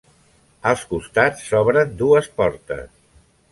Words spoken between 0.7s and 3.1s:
Als costats s'obren dues portes.